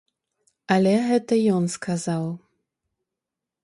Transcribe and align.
Але 0.75 0.93
гэта 1.09 1.39
ён 1.59 1.63
сказаў. 1.77 2.25